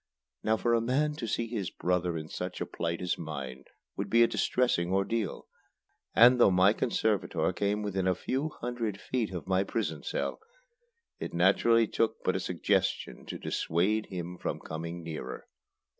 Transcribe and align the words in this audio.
Now 0.41 0.57
for 0.57 0.73
a 0.73 0.81
man 0.81 1.13
to 1.17 1.27
see 1.27 1.45
his 1.45 1.69
brother 1.69 2.17
in 2.17 2.27
such 2.27 2.59
a 2.59 2.65
plight 2.65 3.03
as 3.03 3.19
mine 3.19 3.65
would 3.95 4.09
be 4.09 4.23
a 4.23 4.27
distressing 4.27 4.91
ordeal, 4.91 5.45
and, 6.15 6.39
though 6.41 6.49
my 6.49 6.73
conservator 6.73 7.53
came 7.53 7.83
within 7.83 8.07
a 8.07 8.15
few 8.15 8.49
hundred 8.49 8.99
feet 8.99 9.31
of 9.31 9.45
my 9.45 9.63
prison 9.63 10.01
cell, 10.01 10.39
it 11.19 11.35
naturally 11.35 11.85
took 11.85 12.23
but 12.23 12.35
a 12.35 12.39
suggestion 12.39 13.27
to 13.27 13.37
dissuade 13.37 14.07
him 14.07 14.39
from 14.39 14.59
coming 14.59 15.03
nearer. 15.03 15.45